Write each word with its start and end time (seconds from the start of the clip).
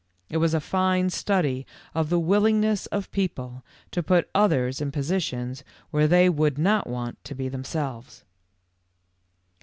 It 0.29 0.37
was 0.37 0.55
a 0.55 0.59
fine 0.59 1.11
study 1.11 1.63
of 1.93 2.09
the 2.09 2.17
willingness 2.19 2.87
of 2.87 3.11
people 3.11 3.63
to 3.91 4.01
put 4.01 4.31
others 4.33 4.81
in 4.81 4.91
positions 4.91 5.63
where 5.91 6.07
they 6.07 6.27
would 6.27 6.57
not 6.57 6.87
want 6.87 7.23
to 7.23 7.35
be 7.35 7.47
themselves. 7.49 8.23